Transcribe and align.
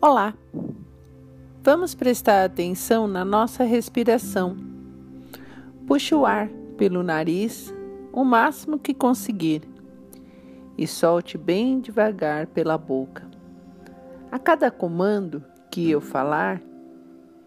Olá! 0.00 0.32
Vamos 1.60 1.92
prestar 1.92 2.44
atenção 2.44 3.08
na 3.08 3.24
nossa 3.24 3.64
respiração. 3.64 4.56
Puxe 5.88 6.14
o 6.14 6.24
ar 6.24 6.48
pelo 6.76 7.02
nariz 7.02 7.74
o 8.12 8.22
máximo 8.22 8.78
que 8.78 8.94
conseguir 8.94 9.62
e 10.78 10.86
solte 10.86 11.36
bem 11.36 11.80
devagar 11.80 12.46
pela 12.46 12.78
boca. 12.78 13.28
A 14.30 14.38
cada 14.38 14.70
comando 14.70 15.42
que 15.68 15.90
eu 15.90 16.00
falar, 16.00 16.62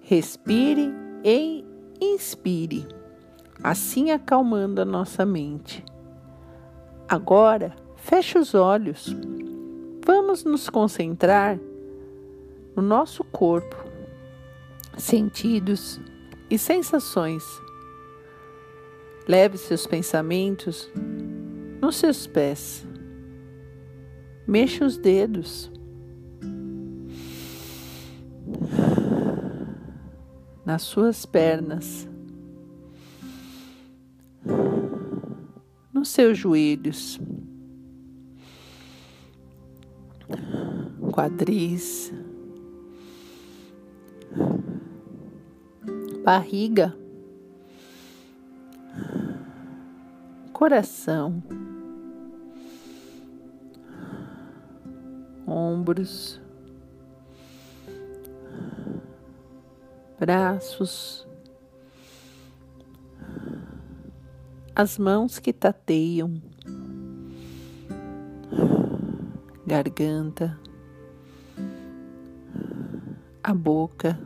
respire 0.00 0.92
e 1.22 1.64
inspire, 2.00 2.88
assim 3.62 4.10
acalmando 4.10 4.80
a 4.80 4.84
nossa 4.84 5.24
mente. 5.24 5.84
Agora, 7.08 7.72
feche 7.94 8.36
os 8.36 8.52
olhos. 8.52 9.16
Vamos 10.04 10.42
nos 10.42 10.68
concentrar 10.68 11.56
no 12.74 12.82
nosso 12.82 13.22
corpo, 13.24 13.76
sentidos 14.96 16.00
e 16.50 16.58
sensações. 16.58 17.44
Leve 19.28 19.56
seus 19.56 19.86
pensamentos 19.86 20.90
nos 21.80 21.96
seus 21.96 22.26
pés. 22.26 22.86
Mexa 24.46 24.84
os 24.84 24.96
dedos. 24.96 25.70
Nas 30.64 30.82
suas 30.82 31.24
pernas. 31.24 32.08
Nos 35.92 36.08
seus 36.08 36.38
joelhos. 36.38 37.20
Quadris 41.12 42.12
barriga, 46.22 46.96
coração, 50.52 51.42
ombros, 55.44 56.40
braços, 60.18 61.26
as 64.76 64.96
mãos 64.98 65.40
que 65.40 65.52
tateiam, 65.52 66.40
garganta, 69.66 70.56
a 73.42 73.52
boca 73.52 74.16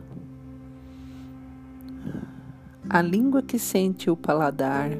a 2.89 3.01
língua 3.01 3.41
que 3.41 3.59
sente 3.59 4.09
o 4.09 4.15
paladar, 4.15 4.91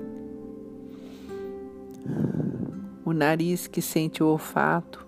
o 3.05 3.13
nariz 3.13 3.67
que 3.67 3.81
sente 3.81 4.21
o 4.21 4.27
olfato, 4.27 5.07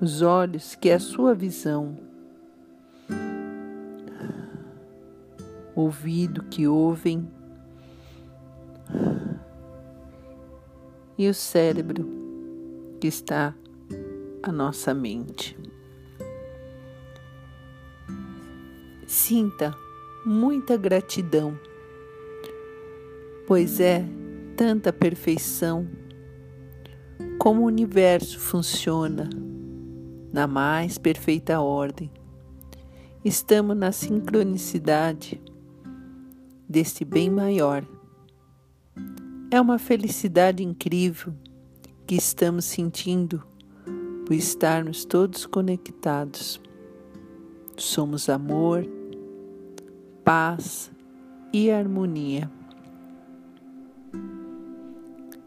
os 0.00 0.20
olhos 0.20 0.74
que 0.74 0.90
é 0.90 0.94
a 0.94 1.00
sua 1.00 1.34
visão, 1.34 1.96
ouvido 5.74 6.42
que 6.44 6.66
ouvem. 6.66 7.28
E 11.16 11.28
o 11.28 11.34
cérebro 11.34 12.08
que 13.00 13.06
está 13.06 13.54
a 14.42 14.50
nossa 14.50 14.92
mente. 14.92 15.61
Sinta 19.14 19.76
muita 20.24 20.74
gratidão, 20.74 21.54
pois 23.46 23.78
é 23.78 24.06
tanta 24.56 24.90
perfeição 24.90 25.86
como 27.38 27.60
o 27.60 27.66
universo 27.66 28.40
funciona 28.40 29.28
na 30.32 30.46
mais 30.46 30.96
perfeita 30.96 31.60
ordem. 31.60 32.10
Estamos 33.22 33.76
na 33.76 33.92
sincronicidade 33.92 35.38
deste 36.66 37.04
bem 37.04 37.28
maior. 37.28 37.86
É 39.50 39.60
uma 39.60 39.78
felicidade 39.78 40.64
incrível 40.64 41.34
que 42.06 42.14
estamos 42.14 42.64
sentindo 42.64 43.44
por 44.24 44.32
estarmos 44.32 45.04
todos 45.04 45.44
conectados. 45.44 46.58
Somos 47.76 48.30
amor 48.30 49.01
paz 50.24 50.90
e 51.52 51.70
harmonia. 51.70 52.50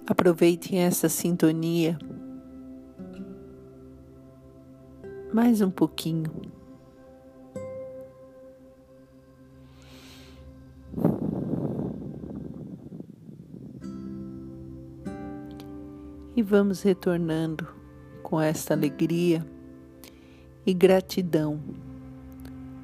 Aproveitem 0.07 0.79
essa 0.79 1.09
sintonia 1.09 1.97
mais 5.33 5.61
um 5.61 5.69
pouquinho. 5.69 6.31
E 16.35 16.41
vamos 16.41 16.81
retornando 16.81 17.67
com 18.21 18.39
esta 18.39 18.73
alegria 18.73 19.45
e 20.65 20.73
gratidão 20.73 21.61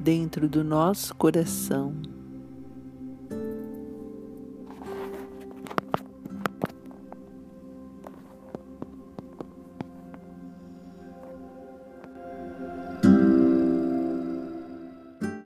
dentro 0.01 0.50
do 0.50 0.63
nosso 0.63 1.13
coração. 1.16 1.94